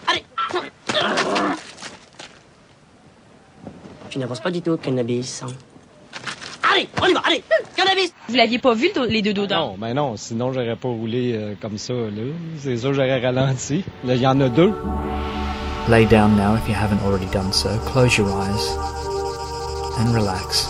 Allez. 0.07 0.25
Tu 4.11 4.19
n'avances 4.19 4.41
pas 4.41 4.51
du 4.51 4.61
tout, 4.61 4.77
cannabis. 4.77 5.45
Allez, 6.73 6.89
on 7.03 7.07
y 7.07 7.13
va, 7.13 7.21
allez 7.27 7.43
Cannabis 7.77 8.13
Vous 8.29 8.35
l'aviez 8.37 8.59
pas 8.59 8.75
vu, 8.75 8.89
le- 8.97 9.07
les 9.07 9.21
deux 9.23 9.35
dos 9.35 9.47
Non, 9.47 9.75
ben 9.79 9.95
non, 9.95 10.17
sinon 10.17 10.53
j'aurais 10.53 10.77
pas 10.77 10.89
roulé 10.89 11.33
euh, 11.35 11.55
comme 11.61 11.77
ça, 11.79 11.93
là. 11.93 12.23
C'est 12.59 12.77
sûr, 12.79 12.95
j'aurais 12.95 13.21
ralenti. 13.21 13.85
Là, 14.05 14.15
il 14.15 14.21
y 14.23 14.27
en 14.27 14.41
a 14.41 14.49
deux. 14.49 14.73
Lay 15.89 16.07
down 16.07 16.37
now 16.37 16.55
if 16.57 16.69
you 16.69 16.75
haven't 16.75 17.01
already 17.05 17.27
done 17.33 17.53
so. 17.53 17.69
Close 17.93 18.17
your 18.17 18.29
eyes 18.29 18.77
and 19.99 20.15
relax. 20.15 20.69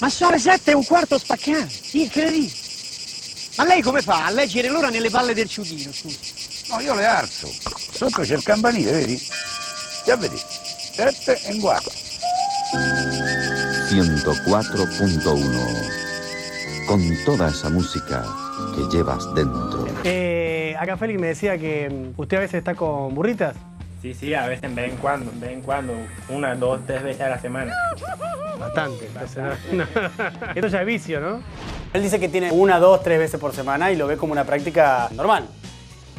Ma 0.00 0.08
sono 0.08 0.32
le 0.32 0.38
sette 0.38 0.72
e 0.72 0.74
un 0.74 0.84
quarto 0.84 1.18
spaccate, 1.18 1.68
incredibile. 1.92 2.52
Ma 3.56 3.64
lei 3.64 3.82
come 3.82 4.02
fa 4.02 4.26
a 4.26 4.30
leggere 4.30 4.68
l'ora 4.68 4.88
nelle 4.88 5.10
palle 5.10 5.34
del 5.34 5.48
ciuchino, 5.48 5.92
scusi? 5.92 6.18
No, 6.68 6.80
io 6.80 6.94
le 6.94 7.04
alzo. 7.04 7.48
Sotto 7.92 8.22
c'è 8.22 8.34
il 8.34 8.42
campanile, 8.42 8.90
vedi? 8.90 9.20
Ya 10.04 10.16
vedi. 10.16 10.36
Sette 10.36 11.40
e 11.42 11.52
un 11.52 11.60
quarto. 11.60 11.92
104.1 13.90 16.86
Con 16.86 17.00
toda 17.24 17.48
esa 17.48 17.70
música 17.70 18.24
que 18.74 18.82
llevas 18.90 19.32
dentro. 19.34 19.86
Eh, 20.04 20.74
acá 20.78 20.96
Félix 20.96 21.20
me 21.20 21.28
decía 21.28 21.56
que 21.56 21.88
mm, 21.88 22.14
usted 22.20 22.38
a 22.38 22.40
veces 22.40 22.58
está 22.58 22.74
con 22.74 23.14
burritas. 23.14 23.54
Sí, 24.02 24.12
sí, 24.14 24.34
a 24.34 24.46
veces 24.46 24.74
de 24.74 24.82
vez 24.82 24.92
en 24.92 24.98
cuando, 24.98 25.30
de 25.30 25.40
vez 25.40 25.52
en 25.52 25.62
cuando, 25.62 25.94
una, 26.28 26.54
dos, 26.54 26.80
tres 26.86 27.02
veces 27.02 27.22
a 27.22 27.30
la 27.30 27.40
semana. 27.40 27.72
Bastante. 28.74 29.06
entonces 29.06 29.42
no- 29.72 29.84
no. 29.84 29.84
Esto 30.54 30.68
ya 30.68 30.80
es 30.80 30.86
vicio, 30.86 31.20
¿no? 31.20 31.42
Él 31.92 32.02
dice 32.02 32.18
que 32.20 32.28
tiene 32.28 32.50
una, 32.52 32.78
dos, 32.80 33.02
tres 33.02 33.18
veces 33.18 33.38
por 33.40 33.54
semana 33.54 33.90
y 33.92 33.96
lo 33.96 34.06
ve 34.06 34.16
como 34.16 34.32
una 34.32 34.44
práctica 34.44 35.08
normal. 35.12 35.46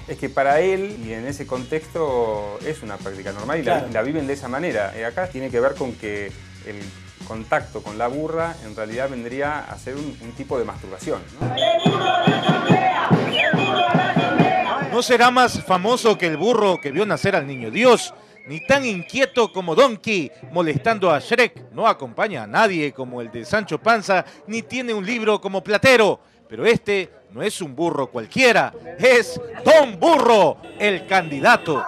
Es 0.08 0.18
que 0.18 0.30
para 0.30 0.60
él 0.60 0.98
y 1.06 1.14
en 1.14 1.26
ese 1.28 1.48
contexto 1.48 2.60
es 2.66 2.84
una 2.84 2.98
práctica 2.98 3.32
normal 3.32 3.60
y 3.60 3.64
la- 3.64 3.80
Claro. 3.80 3.94
la, 3.94 4.02
viven 4.04 4.28
de 4.28 4.34
esa 4.34 4.48
manera. 4.48 4.94
Eh, 4.96 5.04
acá 5.06 5.28
tiene 5.28 5.50
que 5.50 5.60
ver 5.60 5.74
con 5.76 5.94
que 5.94 6.28
el 6.68 6.76
contacto 7.28 7.82
con 7.82 7.98
la 7.98 8.08
burra 8.08 8.56
en 8.66 8.76
realidad 8.76 9.10
vendría 9.10 9.60
a 9.60 9.78
ser 9.80 9.96
un, 9.96 10.16
un 10.22 10.32
tipo 10.34 10.60
de 10.60 10.66
masturbación. 10.66 11.20
¿no? 11.42 11.56
No 14.92 15.02
será 15.02 15.30
más 15.32 15.62
famoso 15.64 16.18
que 16.18 16.28
el 16.28 16.38
burro 16.38 16.80
que 16.80 16.92
vio 16.92 17.06
nacer 17.06 17.36
al 17.36 17.48
niño 17.48 17.70
Dios, 17.72 18.14
ni 18.48 18.66
tan 18.66 18.86
inquieto 18.86 19.52
como 19.52 19.76
Donkey 19.76 20.32
molestando 20.52 21.12
a 21.12 21.20
Shrek. 21.20 21.72
No 21.72 21.88
acompaña 21.88 22.44
a 22.44 22.48
nadie 22.48 22.92
como 22.92 23.22
el 23.22 23.32
de 23.32 23.46
Sancho 23.46 23.80
Panza, 23.80 24.26
ni 24.48 24.62
tiene 24.62 24.94
un 24.94 25.06
libro 25.06 25.40
como 25.42 25.64
Platero. 25.64 26.20
Pero 26.48 26.66
este 26.66 27.10
no 27.32 27.42
es 27.42 27.62
un 27.62 27.76
burro 27.76 28.08
cualquiera, 28.08 28.72
es 28.98 29.40
Don 29.64 30.00
Burro, 30.00 30.58
el 30.80 31.06
candidato. 31.08 31.84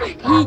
快 0.00 0.44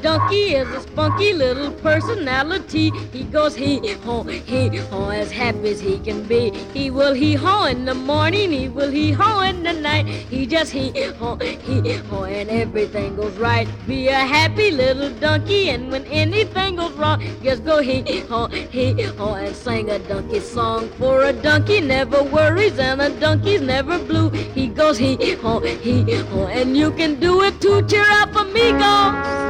donkey 0.00 0.54
is 0.54 0.68
a 0.70 0.80
spunky 0.80 1.32
little 1.32 1.70
personality. 1.70 2.90
He 3.12 3.24
goes 3.24 3.54
hee 3.54 3.94
haw, 4.04 4.22
hee 4.22 4.78
haw, 4.90 5.10
as 5.10 5.30
happy 5.30 5.70
as 5.70 5.80
he 5.80 5.98
can 5.98 6.22
be. 6.24 6.50
He 6.72 6.90
will 6.90 7.14
hee 7.14 7.34
haw 7.34 7.66
in 7.66 7.84
the 7.84 7.94
morning, 7.94 8.50
he 8.50 8.68
will 8.68 8.90
hee 8.90 9.12
haw 9.12 9.42
in 9.42 9.62
the 9.62 9.72
night. 9.72 10.06
He 10.06 10.46
just 10.46 10.72
hee 10.72 10.92
haw, 11.18 11.36
hee 11.36 11.92
haw, 12.08 12.24
and 12.24 12.50
everything 12.50 13.16
goes 13.16 13.34
right. 13.34 13.68
Be 13.86 14.08
a 14.08 14.14
happy 14.14 14.70
little 14.70 15.10
donkey, 15.10 15.70
and 15.70 15.92
when 15.92 16.04
anything 16.06 16.76
goes 16.76 16.92
wrong, 16.92 17.22
just 17.42 17.64
go 17.64 17.80
hee 17.82 18.20
haw, 18.28 18.48
hee 18.48 19.02
haw, 19.02 19.34
and 19.34 19.54
sing 19.54 19.90
a 19.90 19.98
donkey 19.98 20.40
song. 20.40 20.88
For 20.98 21.24
a 21.24 21.32
donkey 21.32 21.80
never 21.80 22.22
worries, 22.22 22.78
and 22.78 23.00
a 23.00 23.10
donkey's 23.20 23.60
never 23.60 23.98
blue. 23.98 24.30
He 24.30 24.68
goes 24.68 24.98
hee 24.98 25.34
haw, 25.34 25.60
hee 25.60 26.14
haw, 26.14 26.46
and 26.46 26.76
you 26.76 26.90
can 26.90 27.20
do 27.20 27.42
it 27.42 27.60
too. 27.60 27.82
cheer 27.92 28.06
up 28.08 28.34
amigos. 28.36 29.41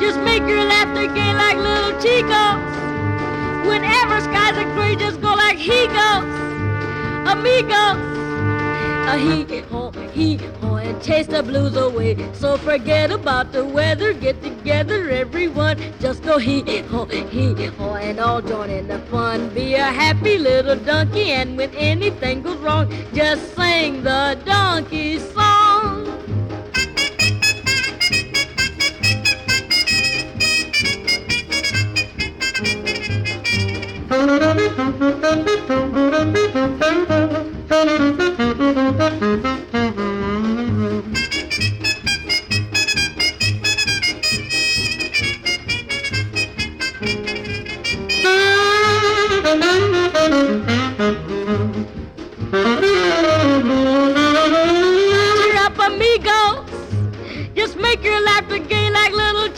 Just 0.00 0.18
make 0.20 0.42
your 0.48 0.64
laughter 0.64 1.06
gay 1.12 1.34
like 1.34 1.56
little 1.56 1.92
chicos. 2.00 2.58
Whenever 3.66 4.20
skies 4.20 4.56
are 4.56 4.74
gray, 4.74 4.96
just 4.96 5.20
go 5.20 5.34
like 5.34 5.58
he 5.58 5.86
goes. 5.88 6.24
Amigos. 7.28 8.20
A 9.10 9.14
uh, 9.14 9.16
he 9.16 9.58
ho, 9.60 9.90
he 10.12 10.36
ho, 10.36 10.76
and 10.76 11.02
chase 11.02 11.26
the 11.26 11.42
blues 11.42 11.76
away. 11.76 12.16
So 12.32 12.56
forget 12.56 13.10
about 13.10 13.52
the 13.52 13.64
weather, 13.64 14.12
get 14.12 14.42
together, 14.42 15.10
everyone. 15.10 15.78
Just 16.00 16.22
go 16.22 16.38
he 16.38 16.78
ho, 16.82 17.04
he 17.06 17.66
ho, 17.66 17.94
and 17.94 18.20
all 18.20 18.40
join 18.40 18.70
in 18.70 18.88
the 18.88 19.00
fun. 19.10 19.48
Be 19.50 19.74
a 19.74 19.84
happy 19.84 20.38
little 20.38 20.76
donkey, 20.76 21.32
and 21.32 21.56
when 21.56 21.74
anything 21.74 22.42
goes 22.42 22.58
wrong, 22.58 22.88
just 23.12 23.56
sing 23.56 24.02
the 24.02 24.38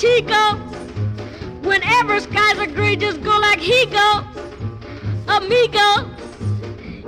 Chico. 0.02 0.56
Whenever 1.62 2.18
skies 2.18 2.58
are 2.58 2.66
gray, 2.66 2.96
just 2.96 3.22
go 3.22 3.38
like 3.38 3.60
he 3.60 3.86
goes. 3.86 4.31
Amigo. 5.52 6.08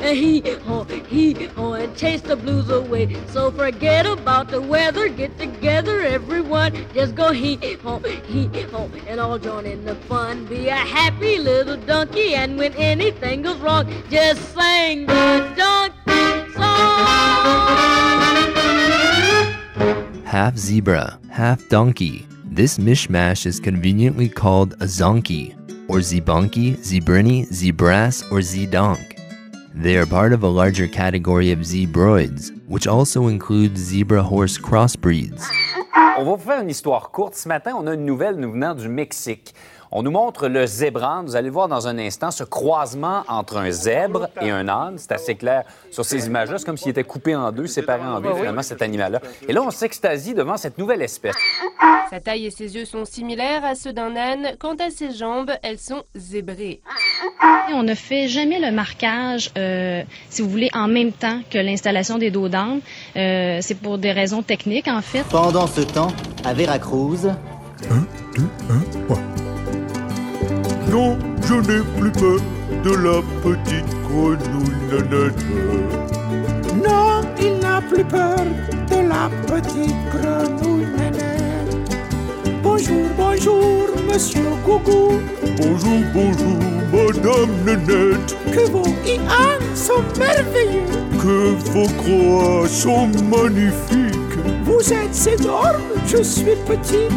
And 0.00 0.18
he 0.18 0.40
ho, 0.66 0.84
he 0.84 1.32
ho, 1.32 1.72
and 1.72 1.96
chase 1.96 2.20
the 2.20 2.36
blues 2.36 2.68
away. 2.68 3.16
So 3.28 3.50
forget 3.50 4.04
about 4.04 4.50
the 4.50 4.60
weather, 4.60 5.08
get 5.08 5.38
together, 5.38 6.02
everyone. 6.02 6.74
Just 6.92 7.14
go 7.14 7.32
he 7.32 7.56
ho, 7.76 8.00
he 8.00 8.48
ho, 8.64 8.90
and 9.06 9.18
all 9.18 9.38
join 9.38 9.64
in 9.64 9.86
the 9.86 9.94
fun. 9.94 10.44
Be 10.44 10.68
a 10.68 10.74
happy 10.74 11.38
little 11.38 11.78
donkey, 11.78 12.34
and 12.34 12.58
when 12.58 12.74
anything 12.74 13.40
goes 13.42 13.56
wrong, 13.60 13.90
just 14.10 14.42
sing 14.54 15.06
the 15.06 15.54
donkey 15.56 16.52
song. 16.52 17.06
Half 20.24 20.58
zebra, 20.58 21.18
half 21.30 21.66
donkey. 21.70 22.26
This 22.44 22.76
mishmash 22.76 23.46
is 23.46 23.58
conveniently 23.58 24.28
called 24.28 24.74
a 24.74 24.84
zonkey, 24.84 25.56
or 25.88 25.98
zebunky, 25.98 26.76
zebrini, 26.78 27.46
zebras, 27.52 28.22
or 28.30 28.40
zedonk. 28.40 29.18
They 29.74 29.96
are 29.96 30.06
part 30.06 30.32
of 30.32 30.42
a 30.44 30.48
larger 30.48 30.86
category 30.86 31.50
of 31.50 31.60
zebroids, 31.60 32.52
which 32.68 32.86
also 32.86 33.26
includes 33.26 33.80
zebra 33.80 34.22
horse 34.22 34.56
crossbreeds. 34.56 35.44
On 36.16 36.24
va 36.24 36.36
vous 36.36 36.44
faire 36.44 36.60
une 36.60 36.70
histoire 36.70 37.10
courte. 37.10 37.34
Ce 37.34 37.48
matin, 37.48 37.74
on 37.76 37.88
a 37.88 37.94
une 37.94 38.04
nouvelle 38.04 38.36
nous 38.36 38.52
venant 38.52 38.74
du 38.74 38.88
Mexique. 38.88 39.52
On 39.96 40.02
nous 40.02 40.10
montre 40.10 40.48
le 40.48 40.66
zébran. 40.66 41.22
Vous 41.22 41.36
allez 41.36 41.50
voir 41.50 41.68
dans 41.68 41.86
un 41.86 41.96
instant 41.98 42.32
ce 42.32 42.42
croisement 42.42 43.22
entre 43.28 43.58
un 43.58 43.70
zèbre 43.70 44.28
et 44.40 44.50
un 44.50 44.66
âne. 44.68 44.96
C'est 44.98 45.12
assez 45.12 45.36
clair 45.36 45.62
sur 45.92 46.04
ces 46.04 46.26
images-là. 46.26 46.58
C'est 46.58 46.64
comme 46.64 46.76
s'il 46.76 46.90
était 46.90 47.04
coupé 47.04 47.36
en 47.36 47.52
deux, 47.52 47.68
séparé 47.68 48.02
en 48.02 48.20
deux, 48.20 48.34
finalement, 48.34 48.62
cet 48.62 48.82
animal-là. 48.82 49.20
Et 49.48 49.52
là, 49.52 49.62
on 49.62 49.70
s'extasie 49.70 50.34
devant 50.34 50.56
cette 50.56 50.78
nouvelle 50.78 51.00
espèce. 51.00 51.36
Sa 52.10 52.18
taille 52.18 52.46
et 52.46 52.50
ses 52.50 52.74
yeux 52.74 52.86
sont 52.86 53.04
similaires 53.04 53.64
à 53.64 53.76
ceux 53.76 53.92
d'un 53.92 54.16
âne. 54.16 54.56
Quant 54.58 54.74
à 54.74 54.90
ses 54.90 55.12
jambes, 55.12 55.52
elles 55.62 55.78
sont 55.78 56.02
zébrées. 56.16 56.80
On 57.72 57.84
ne 57.84 57.94
fait 57.94 58.26
jamais 58.26 58.58
le 58.58 58.72
marquage, 58.72 59.52
euh, 59.56 60.02
si 60.28 60.42
vous 60.42 60.50
voulez, 60.50 60.70
en 60.74 60.88
même 60.88 61.12
temps 61.12 61.40
que 61.50 61.58
l'installation 61.58 62.18
des 62.18 62.32
dos 62.32 62.48
d'âne. 62.48 62.80
Euh, 63.14 63.58
c'est 63.60 63.76
pour 63.76 63.98
des 63.98 64.10
raisons 64.10 64.42
techniques, 64.42 64.88
en 64.88 65.02
fait. 65.02 65.22
Pendant 65.30 65.68
ce 65.68 65.82
temps, 65.82 66.08
à 66.44 66.52
Veracruz, 66.52 67.28
Non, 70.94 71.18
je 71.48 71.54
n'ai 71.54 71.82
plus 71.98 72.12
peur 72.12 72.38
de 72.84 72.90
la 72.90 73.20
petite 73.42 73.92
grenouille 74.06 74.78
nanette. 74.88 75.44
Non, 76.86 77.22
il 77.40 77.58
n'a 77.58 77.80
plus 77.80 78.04
peur 78.04 78.36
de 78.92 79.08
la 79.08 79.28
petite 79.48 79.96
grenouille 80.12 80.86
nénette. 80.96 81.98
Bonjour, 82.62 83.06
bonjour, 83.16 83.88
monsieur 84.06 84.44
Gougou. 84.64 85.20
Bonjour, 85.56 85.98
bonjour, 86.14 86.58
madame 86.92 87.50
Nanette. 87.66 88.36
Que 88.52 88.70
vos 88.70 88.86
ians 89.04 89.74
sont 89.74 90.04
merveilleux. 90.16 90.86
Que 91.20 91.56
vos 91.72 91.88
croix 91.98 92.68
sont 92.68 93.08
magnifiques. 93.34 94.38
Vous 94.64 94.92
êtes 94.92 95.40
énorme, 95.40 95.82
je 96.06 96.22
suis 96.22 96.54
petite. 96.68 97.10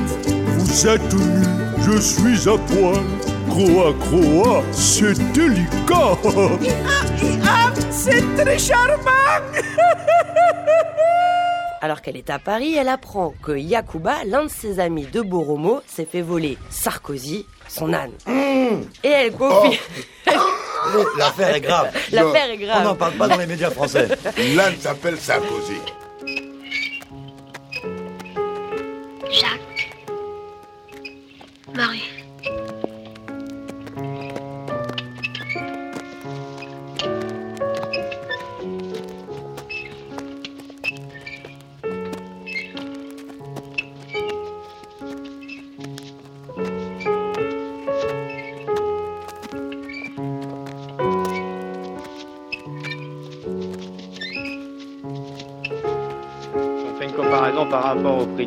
Vous 0.58 0.88
êtes 0.88 1.13
nu, 1.13 1.44
je 1.86 2.00
suis 2.00 2.50
à 2.50 2.58
poil. 2.58 3.16
Croix, 3.58 3.91
croix, 4.00 4.63
c'est 4.72 5.17
délicat. 5.34 6.15
C'est 7.89 8.22
très 8.36 8.60
charmant. 8.60 9.10
Alors 11.82 12.04
qu'elle 12.04 12.17
est 12.17 12.30
à 12.30 12.38
Paris, 12.38 12.76
elle 12.76 12.88
apprend 12.88 13.34
que 13.41 13.54
Yakuba, 13.54 14.26
l'un 14.28 14.43
de 14.43 14.50
ses 14.50 14.80
amis 14.80 15.08
de 15.08 15.22
Boromo, 15.22 15.82
s'est 15.88 16.06
fait 16.06 16.22
voler 16.22 16.56
Sarkozy, 16.70 17.48
son 17.67 17.93
âne. 17.93 18.12
Et 19.04 19.10
elle 19.10 19.32
confie. 19.32 19.80
L'affaire 21.17 21.56
est 21.56 21.62
grave. 21.62 21.91
L'affaire 22.12 22.52
est 22.52 22.58
grave. 22.58 22.78
On 22.82 22.84
n'en 22.84 22.96
parle 22.96 23.13
pas 23.13 23.28
dans 23.28 23.38
les 23.38 23.48
médias 23.48 23.72
français. 23.72 24.08
L'âne 24.56 24.76
s'appelle 24.80 25.17
Sarkozy. 25.17 25.78
Jacques. 29.32 29.89
Marie. 31.74 32.07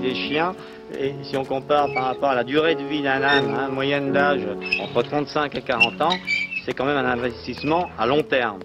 Des 0.01 0.15
chiens, 0.15 0.55
et 0.99 1.15
si 1.23 1.37
on 1.37 1.45
compare 1.45 1.93
par 1.95 2.05
rapport 2.05 2.31
à 2.31 2.35
la 2.35 2.45
durée 2.45 2.75
de 2.75 2.83
vie 2.83 3.03
d'un 3.03 3.23
âne, 3.23 3.55
hein, 3.57 3.69
moyenne 3.69 4.13
d'âge 4.13 4.43
entre 4.81 5.03
35 5.03 5.55
et 5.57 5.63
40 5.63 6.03
ans, 6.03 6.19
c'est 6.65 6.75
quand 6.75 6.85
même 6.85 6.97
un 6.97 7.11
investissement 7.11 7.89
à 7.99 8.07
long 8.07 8.23
terme. 8.23 8.61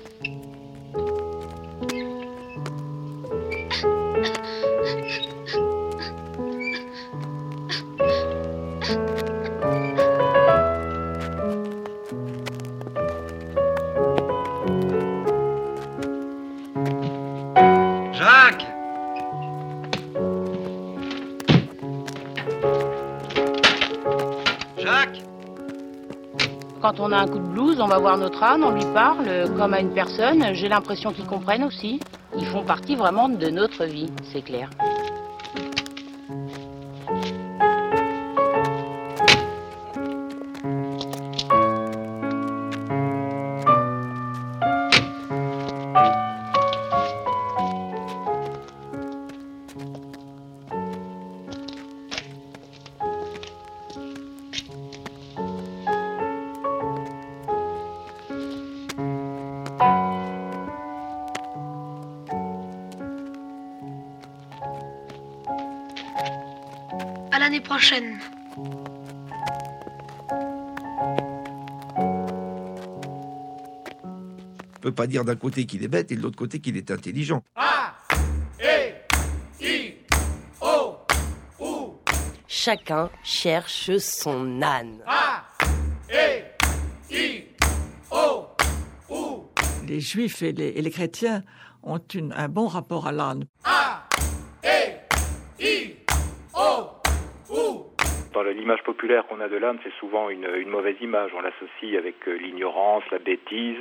Quand 26.95 27.07
on 27.07 27.11
a 27.11 27.17
un 27.17 27.27
coup 27.27 27.39
de 27.39 27.47
blues, 27.47 27.81
on 27.81 27.87
va 27.87 27.97
voir 27.97 28.17
notre 28.17 28.41
âne, 28.41 28.63
on 28.63 28.71
lui 28.71 28.85
parle 28.93 29.27
euh, 29.27 29.47
comme 29.57 29.73
à 29.73 29.81
une 29.81 29.93
personne. 29.93 30.53
J'ai 30.53 30.69
l'impression 30.69 31.11
qu'ils 31.11 31.25
comprennent 31.25 31.63
aussi. 31.63 31.99
Ils 32.37 32.45
font 32.45 32.63
partie 32.63 32.95
vraiment 32.95 33.27
de 33.27 33.49
notre 33.49 33.85
vie, 33.85 34.09
c'est 34.31 34.41
clair. 34.41 34.69
L'année 67.45 67.61
prochaine. 67.61 68.17
On 74.75 74.79
peut 74.81 74.91
pas 74.91 75.05
dire 75.05 75.23
d'un 75.23 75.35
côté 75.35 75.67
qu'il 75.67 75.83
est 75.83 75.87
bête 75.87 76.11
et 76.11 76.15
de 76.15 76.21
l'autre 76.23 76.37
côté 76.37 76.59
qu'il 76.59 76.75
est 76.75 76.89
intelligent. 76.89 77.43
Chacun 82.47 83.09
cherche 83.23 83.97
son 83.97 84.61
âne. 84.61 84.99
Les 89.87 89.99
juifs 89.99 90.41
et 90.41 90.51
les, 90.51 90.69
et 90.69 90.81
les 90.81 90.89
chrétiens 90.91 91.43
ont 91.83 91.99
une- 92.13 92.33
un 92.33 92.47
bon 92.49 92.67
rapport 92.67 93.05
à 93.07 93.11
l'âne. 93.11 93.45
Populaire 99.05 99.27
qu'on 99.27 99.39
a 99.39 99.47
de 99.47 99.57
l'âne, 99.57 99.77
c'est 99.83 99.93
souvent 99.99 100.31
une, 100.31 100.47
mauvaise 100.65 100.95
image. 100.99 101.29
On 101.37 101.41
l'associe 101.41 101.95
avec 101.95 102.27
euh, 102.27 102.37
l'ignorance, 102.37 103.03
la 103.11 103.19
bêtise. 103.19 103.77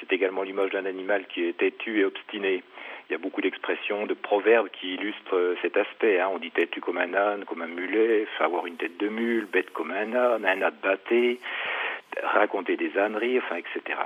C'est 0.00 0.12
également 0.12 0.42
l'image 0.42 0.70
d'un 0.70 0.86
animal 0.86 1.24
qui 1.28 1.44
est 1.44 1.56
têtu 1.56 2.00
et 2.00 2.04
obstiné. 2.04 2.64
Il 3.08 3.12
y 3.12 3.14
a 3.14 3.18
beaucoup 3.18 3.40
d'expressions, 3.40 4.06
de 4.06 4.14
proverbes 4.14 4.68
qui 4.72 4.94
illustrent 4.94 5.36
euh, 5.36 5.56
cet 5.62 5.76
aspect. 5.76 6.18
hein. 6.18 6.30
On 6.32 6.38
dit 6.38 6.50
têtu 6.50 6.80
comme 6.80 6.98
un 6.98 7.14
âne, 7.14 7.44
comme 7.44 7.62
un 7.62 7.68
mulet, 7.68 8.26
avoir 8.40 8.66
une 8.66 8.76
tête 8.76 8.96
de 8.96 9.08
mule, 9.08 9.46
bête 9.46 9.70
comme 9.70 9.92
un 9.92 10.12
âne, 10.12 10.44
un 10.44 10.62
âne 10.62 10.72
batté, 10.82 11.38
raconter 12.24 12.76
des 12.76 12.90
âneries, 12.98 13.38
enfin, 13.38 13.58
etc. 13.58 14.00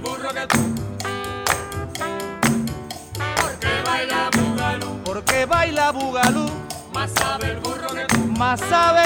Burro 0.00 0.28
que. 0.34 0.97
Baila 5.48 5.90
bugalú, 5.92 6.46
Más 6.92 7.10
sabe 7.12 7.50
el 7.52 7.56
burro 7.60 7.88
que 7.94 8.04
tú. 8.06 8.18
más 8.38 8.60
sabe, 8.60 9.04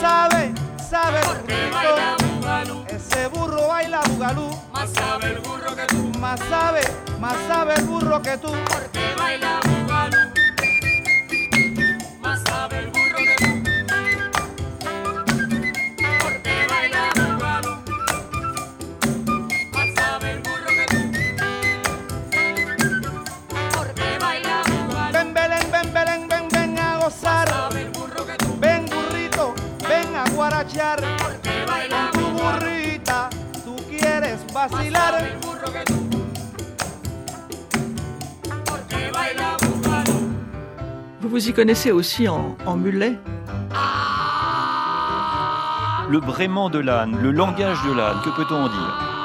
sabe, 0.00 0.52
sabe 0.90 1.20
Porque 1.26 1.70
baila 1.72 2.16
bugalú. 2.34 2.84
Ese 2.88 3.26
burro 3.28 3.68
baila 3.68 4.00
bugalú, 4.08 4.50
Más 4.72 4.90
sabe 4.90 5.26
el 5.32 5.38
burro 5.40 5.74
que 5.76 5.86
tú. 5.86 6.18
más 6.18 6.40
sabe, 6.48 6.80
más 7.18 7.36
sabe 7.48 7.74
el 7.74 7.84
burro 7.84 8.22
que 8.22 8.36
tú. 8.38 8.48
Porque 8.48 9.14
baila 9.18 9.60
bugalú. 9.62 9.79
Vacilar. 34.68 35.14
Vous 41.20 41.28
vous 41.28 41.48
y 41.48 41.52
connaissez 41.52 41.92
aussi 41.92 42.28
en, 42.28 42.56
en 42.66 42.76
mulet? 42.76 43.18
Le 46.08 46.18
braiement 46.18 46.70
de 46.70 46.80
l'âne, 46.80 47.18
le 47.22 47.30
langage 47.30 47.82
de 47.84 47.92
l'âne, 47.92 48.16
que 48.24 48.30
peut-on 48.30 48.64
en 48.64 48.68
dire? 48.68 49.19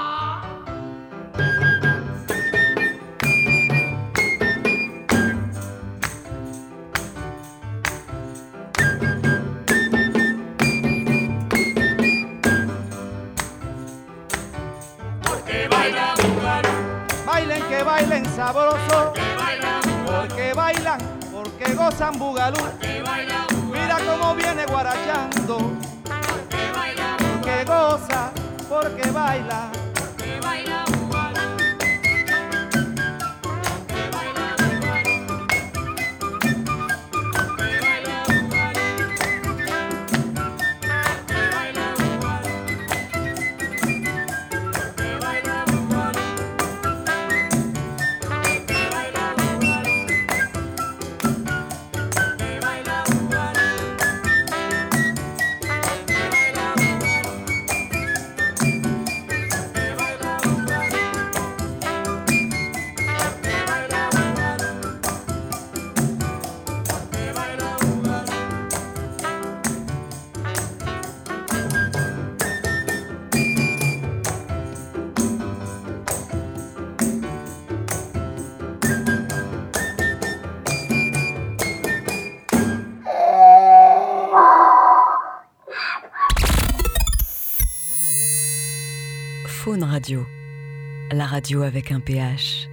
La 91.11 91.25
radio 91.25 91.63
avec 91.63 91.91
un 91.91 91.99
pH 91.99 92.69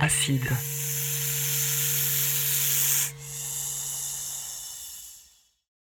acide. 0.00 0.50